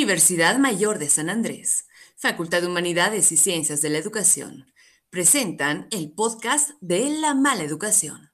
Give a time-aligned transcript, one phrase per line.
[0.00, 4.64] Universidad Mayor de San Andrés, Facultad de Humanidades y Ciencias de la Educación,
[5.10, 8.30] presentan el podcast de La Mala Educación.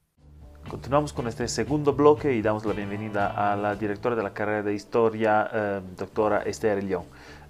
[0.69, 4.63] Continuamos con este segundo bloque y damos la bienvenida a la directora de la carrera
[4.63, 7.07] de Historia, eh, doctora Esther León.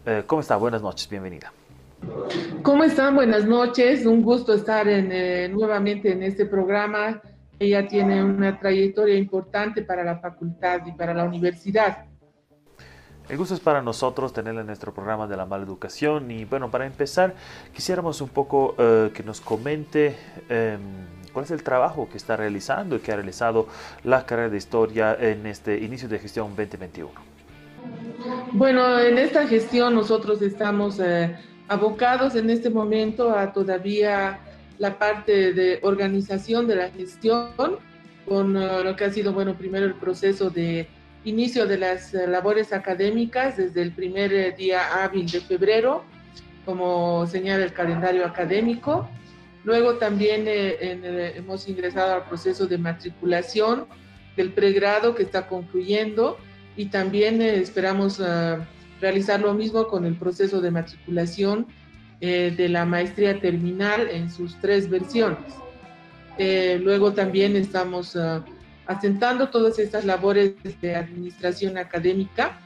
[0.07, 0.57] Eh, ¿Cómo está?
[0.57, 1.53] Buenas noches, bienvenida.
[2.63, 3.17] ¿Cómo están?
[3.17, 4.07] Buenas noches.
[4.07, 7.21] Un gusto estar eh, nuevamente en este programa.
[7.59, 12.07] Ella tiene una trayectoria importante para la facultad y para la universidad.
[13.29, 16.71] El gusto es para nosotros tenerla en nuestro programa de la mala educación y bueno,
[16.71, 17.35] para empezar
[17.75, 20.17] quisiéramos un poco eh, que nos comente
[20.49, 20.81] em,
[21.33, 23.67] cuál es el trabajo que está realizando y que ha realizado
[24.05, 27.11] la carrera de historia en este inicio de gestión 2021.
[28.53, 31.37] Bueno, en esta gestión nosotros estamos eh,
[31.67, 34.39] abocados en este momento a todavía
[34.79, 37.49] la parte de organización de la gestión
[38.25, 40.89] con eh, lo que ha sido, bueno, primero el proceso de
[41.27, 46.05] inicio de las eh, labores académicas desde el primer eh, día hábil de febrero,
[46.65, 49.09] como señala el calendario académico.
[49.65, 53.87] Luego también eh, hemos ingresado al proceso de matriculación
[54.37, 56.39] del pregrado que está concluyendo
[56.77, 58.23] y también esperamos
[59.01, 61.67] realizar lo mismo con el proceso de matriculación
[62.21, 65.55] de la maestría terminal en sus tres versiones.
[66.39, 68.15] luego también estamos
[68.87, 72.59] asentando todas estas labores de administración académica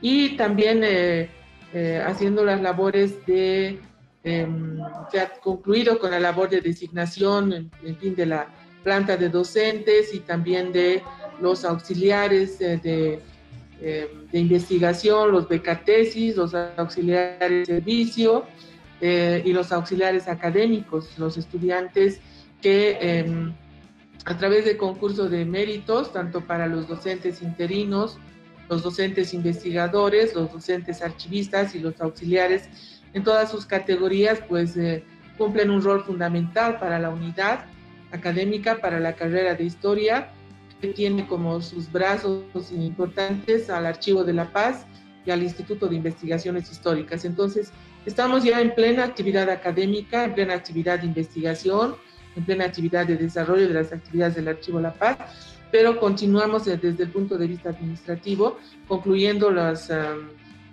[0.00, 1.28] y también eh,
[1.72, 3.78] eh, haciendo las labores de,
[4.24, 4.78] em,
[5.10, 8.46] que ha concluido con la labor de designación, en, fin, de la
[8.82, 11.02] planta de docentes y también de
[11.40, 13.20] los auxiliares eh, de,
[13.80, 18.44] em, de, investigación, los becatesis, los auxiliares de servicio
[18.98, 22.18] y los auxiliares académicos, los estudiantes
[22.62, 23.52] que em,
[24.24, 28.18] a través de concursos de méritos, tanto para los docentes interinos,
[28.68, 32.68] los docentes investigadores, los docentes archivistas y los auxiliares
[33.12, 35.04] en todas sus categorías, pues eh,
[35.38, 37.66] cumplen un rol fundamental para la unidad
[38.12, 40.32] académica, para la carrera de historia,
[40.80, 44.86] que tiene como sus brazos importantes al Archivo de la Paz
[45.24, 47.24] y al Instituto de Investigaciones Históricas.
[47.24, 47.72] Entonces,
[48.04, 51.96] estamos ya en plena actividad académica, en plena actividad de investigación,
[52.36, 55.18] en plena actividad de desarrollo de las actividades del Archivo La Paz,
[55.70, 59.90] pero continuamos desde el punto de vista administrativo, concluyendo los,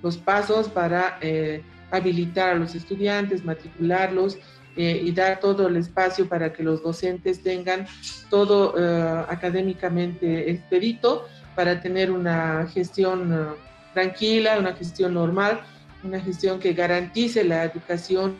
[0.01, 4.37] los pasos para eh, habilitar a los estudiantes, matricularlos
[4.75, 7.87] eh, y dar todo el espacio para que los docentes tengan
[8.29, 13.55] todo eh, académicamente expedito para tener una gestión
[13.93, 15.61] tranquila, una gestión normal,
[16.03, 18.35] una gestión que garantice la educación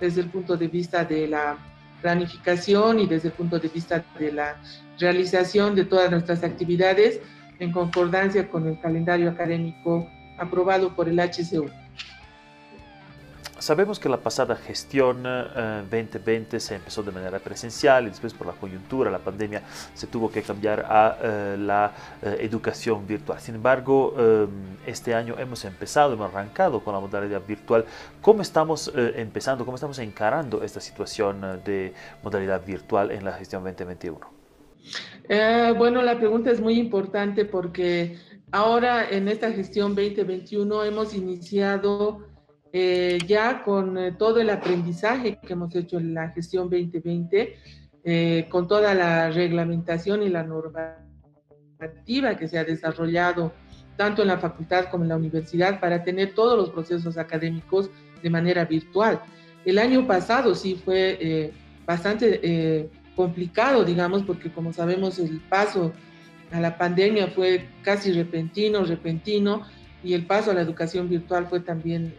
[0.00, 1.58] desde el punto de vista de la
[2.02, 4.60] planificación y desde el punto de vista de la
[4.98, 7.20] realización de todas nuestras actividades
[7.58, 11.70] en concordancia con el calendario académico aprobado por el HCU.
[13.62, 18.48] Sabemos que la pasada gestión 2020 eh, se empezó de manera presencial y después por
[18.48, 19.62] la coyuntura, la pandemia,
[19.94, 21.92] se tuvo que cambiar a eh, la
[22.22, 23.38] eh, educación virtual.
[23.38, 24.16] Sin embargo,
[24.84, 27.84] este año hemos empezado, hemos arrancado con la modalidad virtual.
[28.20, 31.94] ¿Cómo estamos empezando, cómo estamos encarando esta situación de
[32.24, 34.18] modalidad virtual en la gestión 2021?
[35.78, 38.18] bueno, la pregunta es muy importante porque
[38.50, 42.31] ahora en esta gestión 2021 hemos iniciado
[42.74, 47.54] eh, ya con eh, todo el aprendizaje que hemos hecho en la gestión 2020,
[48.04, 50.96] eh, con toda la reglamentación y la normativa
[52.34, 53.52] que se ha desarrollado
[53.96, 57.90] tanto en la facultad como en la universidad para tener todos los procesos académicos
[58.22, 59.20] de manera virtual.
[59.66, 61.52] El año pasado sí fue
[61.84, 65.92] bastante complicado, digamos, porque como sabemos el paso
[66.50, 69.66] a la pandemia fue casi repentino, repentino,
[70.02, 72.14] y el paso a la educación virtual fue también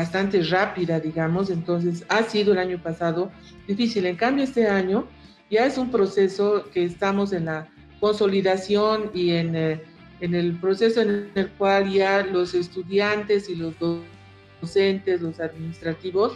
[0.00, 3.30] bastante rápida, digamos, entonces ha sido el año pasado
[3.68, 4.06] difícil.
[4.06, 5.06] En cambio, este año
[5.50, 7.68] ya es un proceso que estamos en la
[8.00, 9.82] consolidación y en, eh,
[10.20, 13.74] en el proceso en el cual ya los estudiantes y los
[14.62, 16.32] docentes, los administrativos,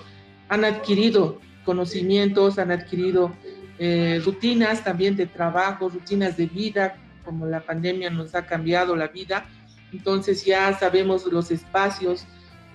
[0.51, 3.33] han adquirido conocimientos, han adquirido
[3.79, 9.09] eh, rutinas también de trabajo, rutinas de vida, como la pandemia nos ha cambiado la
[9.09, 9.47] vida.
[9.91, 12.27] Entonces ya sabemos los espacios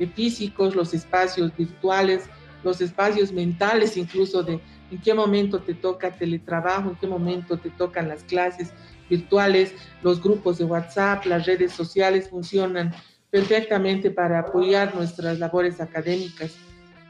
[0.07, 2.29] físicos, los espacios virtuales,
[2.63, 4.59] los espacios mentales, incluso de
[4.91, 8.73] en qué momento te toca teletrabajo, en qué momento te tocan las clases
[9.09, 9.73] virtuales,
[10.03, 12.93] los grupos de WhatsApp, las redes sociales funcionan
[13.31, 16.55] perfectamente para apoyar nuestras labores académicas.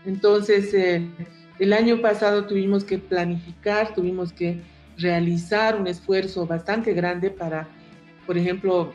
[0.05, 1.07] Entonces, eh,
[1.59, 4.61] el año pasado tuvimos que planificar, tuvimos que
[4.97, 7.67] realizar un esfuerzo bastante grande para,
[8.25, 8.93] por ejemplo,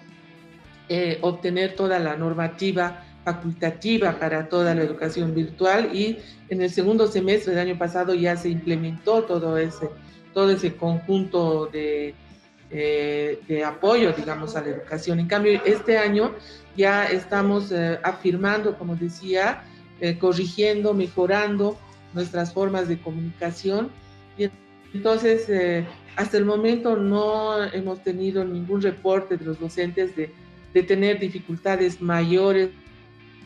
[0.88, 6.18] eh, obtener toda la normativa facultativa para toda la educación virtual y
[6.50, 9.88] en el segundo semestre del año pasado ya se implementó todo ese,
[10.34, 12.14] todo ese conjunto de,
[12.70, 15.18] eh, de apoyo, digamos, a la educación.
[15.20, 16.32] En cambio, este año
[16.76, 19.64] ya estamos eh, afirmando, como decía,
[20.00, 21.78] eh, corrigiendo, mejorando
[22.12, 23.90] nuestras formas de comunicación.
[24.36, 24.50] Y
[24.92, 25.86] entonces,
[26.16, 30.30] hasta el momento no hemos tenido ningún reporte de los docentes de,
[30.72, 32.70] de tener dificultades mayores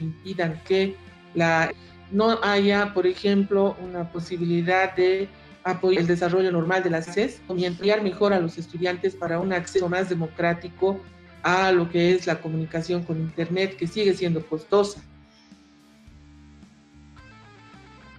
[0.00, 0.96] impidan que
[1.34, 1.72] la,
[2.10, 5.28] no haya, por ejemplo, una posibilidad de
[5.64, 9.88] apoyar el desarrollo normal de las CES y mejor a los estudiantes para un acceso
[9.88, 11.00] más democrático
[11.42, 15.00] a lo que es la comunicación con Internet, que sigue siendo costosa.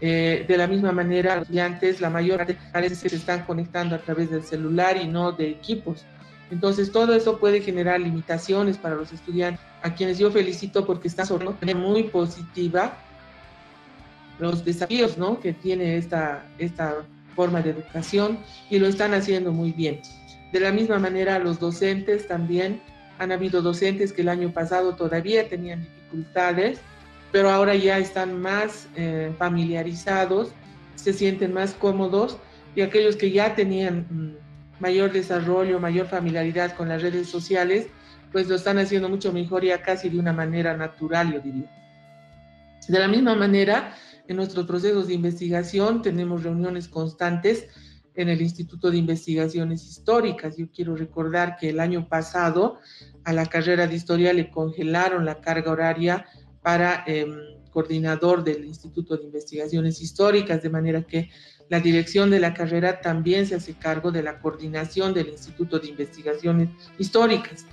[0.01, 4.31] Eh, de la misma manera, los estudiantes, la mayor parte se están conectando a través
[4.31, 6.05] del celular y no de equipos.
[6.51, 11.25] Entonces, todo eso puede generar limitaciones para los estudiantes, a quienes yo felicito porque están
[11.25, 12.97] sobre muy positiva
[14.39, 15.39] los desafíos ¿no?
[15.39, 17.03] que tiene esta, esta
[17.35, 20.01] forma de educación y lo están haciendo muy bien.
[20.51, 22.81] De la misma manera, los docentes también,
[23.19, 26.79] han habido docentes que el año pasado todavía tenían dificultades,
[27.31, 30.51] pero ahora ya están más eh, familiarizados,
[30.95, 32.37] se sienten más cómodos
[32.75, 34.48] y aquellos que ya tenían mm,
[34.79, 37.87] mayor desarrollo, mayor familiaridad con las redes sociales,
[38.31, 41.69] pues lo están haciendo mucho mejor ya casi de una manera natural, yo diría.
[42.87, 43.95] De la misma manera,
[44.27, 47.67] en nuestros procesos de investigación tenemos reuniones constantes
[48.15, 50.57] en el Instituto de Investigaciones Históricas.
[50.57, 52.79] Yo quiero recordar que el año pasado
[53.23, 56.25] a la carrera de historia le congelaron la carga horaria
[56.61, 57.33] para em,
[57.71, 61.29] coordinador del Instituto de Investigaciones Históricas, de manera que
[61.69, 65.87] la dirección de la carrera también se hace cargo de la coordinación del Instituto de
[65.87, 67.65] Investigaciones Históricas.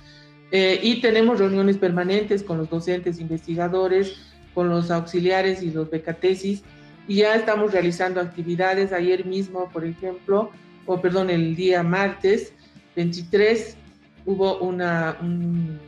[0.51, 4.15] Eh, y tenemos reuniones permanentes con los docentes investigadores,
[4.53, 6.63] con los auxiliares y los becatesis,
[7.07, 8.93] y ya estamos realizando actividades.
[8.93, 10.51] Ayer mismo, por ejemplo,
[10.85, 12.53] o perdón, el día martes
[12.95, 13.77] 23,
[14.25, 15.79] hubo una, un,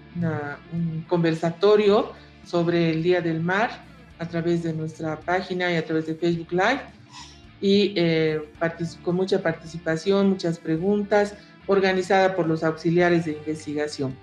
[0.74, 2.12] un conversatorio
[2.44, 3.70] sobre el Día del Mar
[4.18, 6.99] a través de nuestra página y a través de Facebook Live
[7.62, 8.42] y eh,
[9.04, 11.36] con mucha participación, muchas preguntas,
[11.68, 14.16] organizada por los auxiliares de investigación.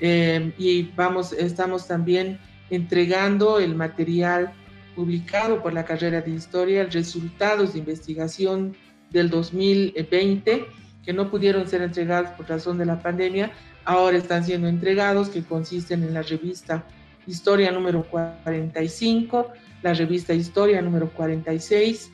[0.00, 2.38] Eh, y vamos, estamos también
[2.70, 4.52] entregando el material
[4.94, 8.76] publicado por la carrera de historia, resultados de investigación
[9.10, 10.66] del 2020,
[11.04, 13.50] que no pudieron ser entregados por razón de la pandemia,
[13.84, 16.84] ahora están siendo entregados, que consisten en la revista
[17.26, 19.52] Historia número 45,
[19.82, 22.10] la revista Historia número 46,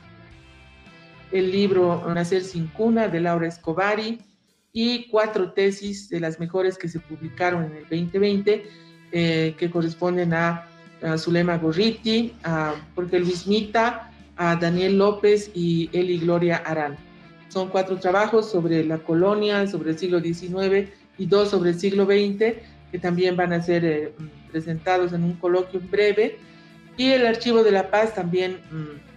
[1.32, 4.20] el libro Nacer sin cuna de Laura Escobari
[4.73, 8.67] y cuatro tesis de las mejores que se publicaron en el 2020
[9.12, 10.69] eh, que corresponden a,
[11.19, 16.96] Zulema Gorriti, a Jorge Luis Mita, a Daniel López y Eli Gloria Arán.
[17.49, 20.88] Son cuatro trabajos sobre la colonia, sobre el siglo XIX
[21.19, 22.56] y dos sobre el siglo XX
[22.90, 24.12] que también van a ser eh,
[24.50, 26.38] presentados en un coloquio breve.
[26.96, 29.16] Y el Archivo de la Paz también mm,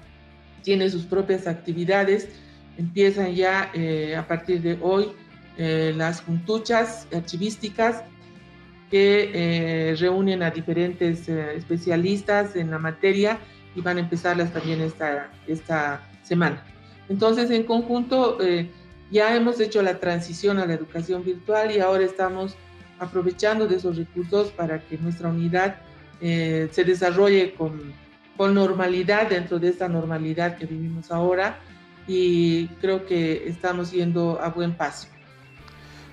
[0.61, 2.29] tiene sus propias actividades.
[2.77, 5.07] Empiezan ya eh, a partir de hoy
[5.57, 8.03] eh, las juntuchas archivísticas
[8.89, 13.37] que eh, reúnen a diferentes especialistas en la materia
[13.75, 16.63] y van a empezarlas también esta, esta semana.
[17.07, 18.37] Entonces, en conjunto,
[19.11, 22.55] ya hemos hecho la transición a la educación virtual y ahora estamos
[22.99, 25.77] aprovechando de esos recursos para que nuestra unidad
[26.19, 27.93] se desarrolle con
[28.39, 31.59] con normalidad dentro de esta normalidad que vivimos ahora
[32.07, 35.09] y creo que estamos yendo a buen paso.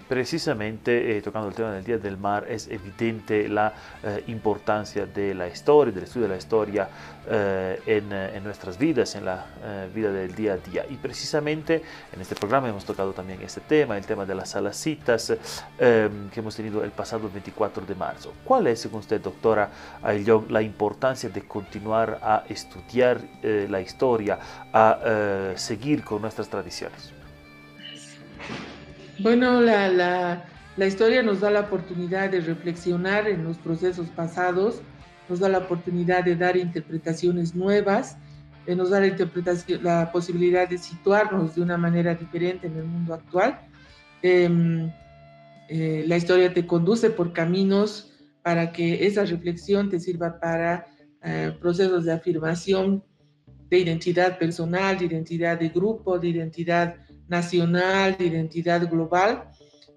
[0.08, 3.72] Precisamente eh, tocando el tema del Día del Mar es evidente la
[4.04, 6.88] eh, importancia de la historia, del estudio de la historia
[7.28, 9.46] eh, en, nuestras vidas, en la
[9.92, 10.86] vida del día a día.
[10.88, 11.82] Y precisamente
[12.12, 15.36] en este programa hemos tocado también este tema, el tema de las salacitas
[15.76, 18.32] que hemos tenido el pasado 24 de marzo.
[18.44, 19.70] ¿Cuál es, según usted, doctora
[20.02, 24.38] Ayllón, la importancia de continuar a estudiar la historia,
[24.72, 27.15] a seguir con nuestras tradiciones?
[29.18, 30.44] Bueno, la, la,
[30.76, 34.82] la, historia nos da la oportunidad de reflexionar en los procesos pasados,
[35.28, 38.18] nos da la oportunidad de dar interpretaciones nuevas,
[38.66, 42.85] eh, nos da la, interpretación, la posibilidad de situarnos de una manera diferente en el
[42.85, 43.61] mundo actual.
[44.23, 44.92] Em,
[45.68, 50.87] eh, la historia te conduce por caminos para que esa reflexión te sirva para
[51.23, 53.02] eh, procesos de afirmación
[53.70, 56.96] de identidad personal, de identidad de grupo, de identidad
[57.28, 59.50] nacional, de identidad global.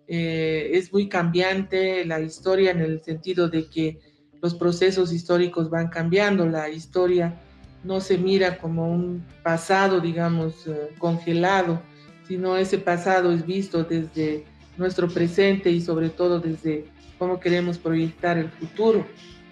[0.08, 4.00] eh, es muy cambiante la historia en el sentido de que
[4.42, 7.40] los procesos históricos van cambiando, la historia
[7.84, 11.82] no se mira como un pasado, digamos, eh, congelado,
[12.28, 14.44] sino ese pasado es visto desde
[14.78, 16.86] nuestro presente y sobre todo desde
[17.18, 19.06] cómo queremos proyectar el futuro.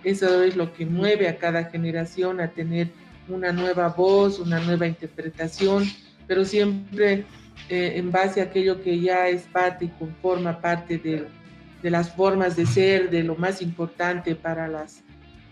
[0.03, 2.89] Eso es lo que mueve a cada generación a tener
[3.27, 5.83] una nueva voz, una nueva interpretación,
[6.27, 7.25] pero siempre
[7.69, 11.27] eh, en base a aquello que ya es parte y conforma parte de,
[11.81, 15.03] de, las formas de ser, de lo más importante para, las,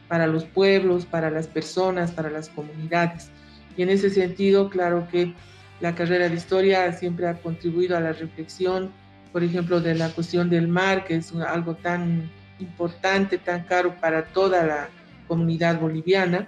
[0.08, 3.30] para los pueblos, para las personas, para las comunidades.
[3.78, 5.34] Y en ese sentido, claro que
[5.82, 8.92] la carrera de historia siempre ha contribuido a la reflexión,
[9.34, 14.26] por ejemplo, de la cuestión del mar, que es algo tan importante, tan caro para
[14.26, 14.90] toda la
[15.28, 16.48] comunidad boliviana,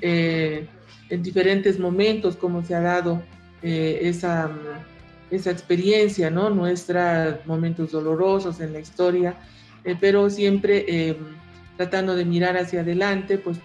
[0.00, 0.68] eh,
[1.08, 3.22] en diferentes momentos, como se ha dado
[3.62, 4.50] eh, esa
[5.30, 6.50] esa experiencia, ¿no?
[6.50, 9.36] Nuestros momentos dolorosos en la historia,
[9.84, 11.16] eh, pero siempre eh,
[11.76, 13.58] tratando de mirar hacia adelante, pues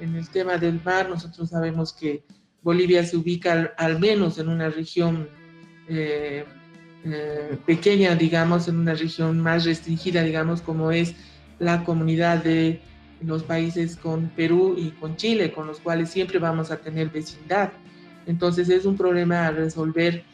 [0.00, 2.22] en el tema del mar nosotros sabemos que
[2.62, 5.28] Bolivia se ubica al, menos en una región
[5.88, 6.44] eh,
[7.66, 11.14] pequeña, digamos, en una región más restringida, digamos, como es
[11.58, 12.80] la comunidad de
[13.20, 17.72] los países con Perú y con Chile, con los cuales siempre vamos a tener vecindad.
[18.26, 20.24] Entonces es un problema a resolver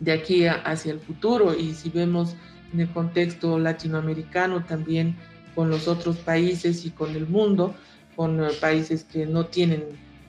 [0.00, 2.36] de aquí hacia el futuro y si vemos
[2.72, 5.16] en el contexto latinoamericano también
[5.54, 7.74] con los otros países y con el mundo,
[8.14, 9.84] con eh, países que no tienen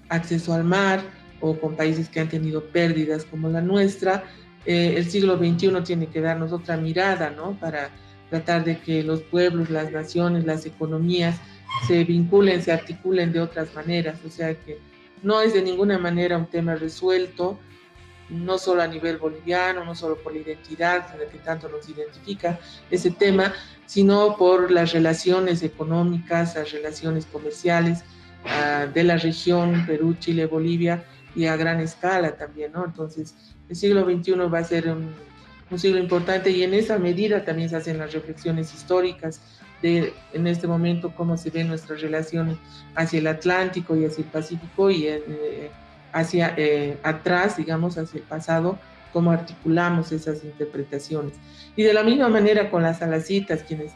[0.09, 1.01] acceso al mar
[1.41, 4.23] o con países que han tenido pérdidas como la nuestra,
[4.65, 7.57] eh, el siglo XXI tiene que darnos otra mirada, ¿no?
[7.59, 7.89] Para
[8.29, 11.39] tratar de que los pueblos, las naciones, las economías
[11.87, 14.79] se vinculen, se articulen de otras maneras, o sea que
[15.23, 17.59] no es de ninguna manera un tema resuelto,
[18.29, 22.59] no solo a nivel boliviano, no solo por la identidad que tanto nos identifica
[22.91, 23.53] ese tema,
[23.85, 28.03] sino por las relaciones económicas, las relaciones comerciales
[28.43, 31.05] uh, de la región Perú, Chile, Bolivia
[31.35, 32.83] y a gran escala también, ¿no?
[32.83, 33.33] Entonces,
[33.69, 37.77] el siglo XXI va a ser un siglo importante y en esa medida también se
[37.77, 39.41] hacen las reflexiones históricas
[39.81, 42.57] de en este momento cómo se ven nuestras relaciones
[42.95, 45.69] hacia el Atlántico y hacia el Pacífico y eh,
[46.13, 48.79] hacia eh, atrás, digamos, hacia el pasado,
[49.13, 51.33] cómo articulamos esas interpretaciones.
[51.75, 53.91] Y de la misma manera con las alacitas, quienes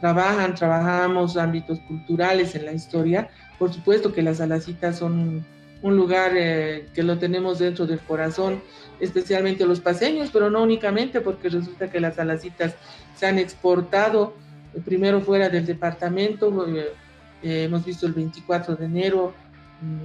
[0.00, 3.28] trabajan, trabajamos ámbitos culturales en la historia,
[3.58, 5.44] por supuesto que las alacitas son
[5.82, 8.62] un lugar eh, que lo tenemos dentro del corazón,
[8.98, 12.74] especialmente los paseños, pero no únicamente porque resulta que las alacitas
[13.14, 14.34] se han exportado
[14.74, 16.66] eh, primero fuera del departamento,
[17.42, 19.34] hemos visto el 24 de enero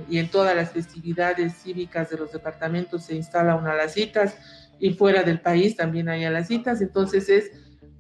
[0.10, 4.36] y en todas las festividades cívicas de los departamentos se instala una alacitas
[4.80, 7.52] y fuera del país también hay alacitas, entonces es,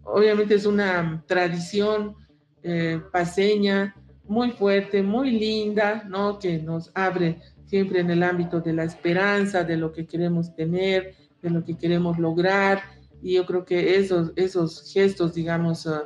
[0.03, 2.15] obviamente es una tradición
[2.63, 6.39] eh, paseña muy fuerte, muy linda, ¿no?
[6.39, 11.15] Que nos abre siempre en el ámbito de la esperanza, de lo que queremos tener,
[11.41, 12.81] de lo que queremos lograr,
[13.21, 16.05] y yo creo que esos, esos gestos, digamos, uh,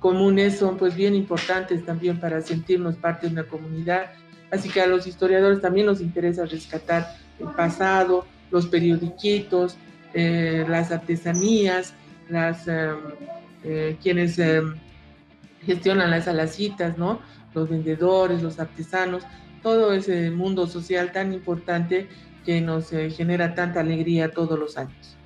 [0.00, 4.10] comunes son pues bien importantes también para sentirnos parte de una comunidad.
[4.50, 9.76] Así que a los historiadores también nos interesa rescatar el pasado, los periodiquitos,
[10.12, 11.94] eh, las artesanías,
[12.28, 12.96] las, em,
[13.64, 14.74] eh, quienes em,
[15.64, 17.20] gestionan las alacitas, ¿no?
[17.54, 19.24] los vendedores, los artesanos,
[19.62, 22.08] todo ese mundo social tan importante
[22.44, 25.16] que nos eh, genera tanta alegría todos los años.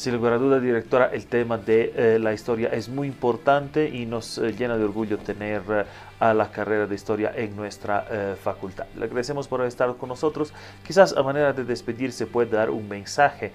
[0.00, 4.06] Sin lugar a duda, directora, el tema de eh, la historia es muy importante y
[4.06, 5.84] nos eh, llena de orgullo tener eh,
[6.18, 8.06] a la carrera de historia en nuestra
[8.42, 8.86] facultad.
[8.96, 10.54] Le agradecemos por estar con nosotros.
[10.86, 13.52] Quizás a manera de despedirse puede dar un mensaje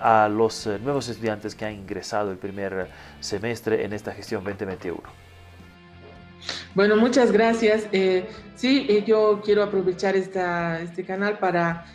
[0.00, 2.88] a los nuevos estudiantes que han ingresado el primer
[3.20, 5.00] semestre en esta gestión 2021.
[6.74, 7.88] Bueno, muchas gracias.
[8.56, 11.86] sí, yo quiero aprovechar este canal para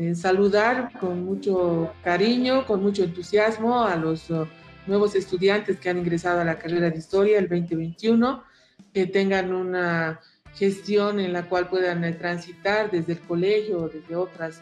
[0.00, 4.46] eh, saludar con mucho cariño, con mucho entusiasmo a los uh,
[4.86, 8.42] nuevos estudiantes que han ingresado a la carrera de historia el 2021,
[8.94, 10.18] que tengan una
[10.54, 14.60] gestión en la cual puedan eh, transitar desde el colegio o desde otros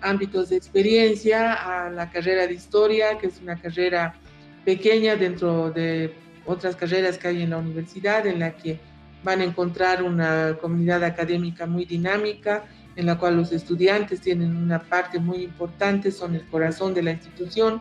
[0.00, 4.16] ámbitos de experiencia a la carrera de historia, que es una carrera
[4.64, 6.12] pequeña dentro de
[6.46, 8.80] otras carreras que hay en la universidad, en la que
[9.22, 12.64] van a encontrar una comunidad académica muy dinámica,
[13.00, 17.12] en la cual los estudiantes tienen una parte muy importante, son el corazón de la
[17.12, 17.80] institución,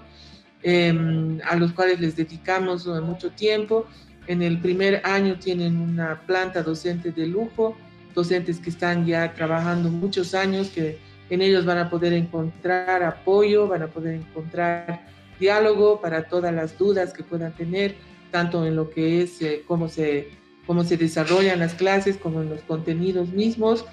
[0.64, 3.86] em, a los cuales les dedicamos eh, mucho tiempo.
[4.28, 7.76] En el primer año tienen una planta docente de lujo,
[8.16, 10.98] docentes que están ya trabajando muchos años, que
[11.30, 15.06] en ellos van a poder encontrar apoyo, van a poder encontrar
[15.38, 17.96] diálogo, para todas las dudas que puedan tener,
[18.32, 20.30] tanto en lo que es eh, cómo, se,
[20.66, 23.86] cómo se desarrollan las clases, como en los contenidos mismos.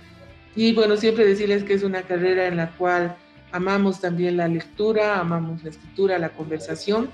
[0.57, 3.15] Y bueno, siempre decirles que es una carrera en la cual
[3.53, 7.11] amamos también la lectura, amamos la escritura, la conversación.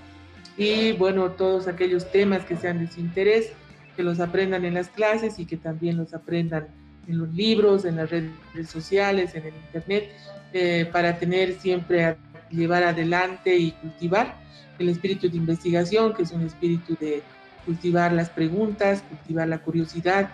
[0.57, 3.53] Y bueno, todos aquellos temas que sean de su interés,
[3.97, 6.69] que los aprendan en las clases y que también los aprendan
[7.09, 8.31] en los libros, en las redes
[8.71, 10.13] sociales, en el internet,
[10.53, 12.17] eh, para tener siempre a
[12.49, 14.37] llevar adelante y cultivar
[14.79, 17.23] el espíritu de investigación, que es un espíritu de
[17.65, 20.31] cultivar las preguntas, cultivar la curiosidad,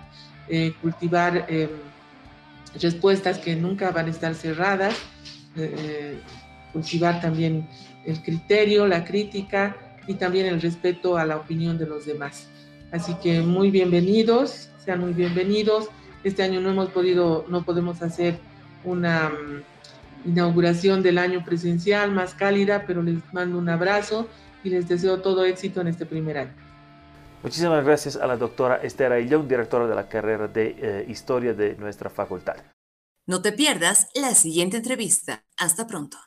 [0.48, 1.68] eh, cultivar em,
[2.80, 4.94] respuestas que nunca van a estar cerradas,
[5.56, 6.18] eh,
[6.72, 7.66] cultivar también
[8.04, 12.48] el criterio, la crítica y también el respeto a la opinión de los demás.
[12.92, 15.88] Así que muy bienvenidos, sean muy bienvenidos.
[16.24, 18.38] Este año no hemos podido, no podemos hacer
[18.84, 24.28] una mm, inauguración del año presencial más cálida, pero les mando un abrazo
[24.64, 26.67] y les deseo todo éxito en este primer año.
[27.42, 31.76] Muchísimas gracias a la doctora Esther Aillón, directora de la carrera de eh, Historia de
[31.76, 32.56] nuestra facultad.
[33.26, 35.44] No te pierdas la siguiente entrevista.
[35.56, 36.18] Hasta pronto.